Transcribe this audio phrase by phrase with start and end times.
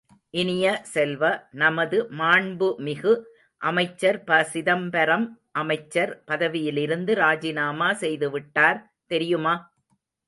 [0.33, 1.23] இனிய செல்வ,
[1.53, 3.13] நமது மாண்புமிகு
[3.61, 5.27] அமைச்சர் ப.சிதம்பரம்
[5.55, 8.79] அமைச்சர் பதவியிலிருந்து ராஜிநாமா செய்து விட்டார்,
[9.11, 9.55] தெரியுமா?